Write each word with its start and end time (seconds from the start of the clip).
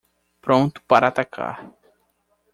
Pronto 0.43 0.81
para 0.87 1.07
atacar 1.09 1.57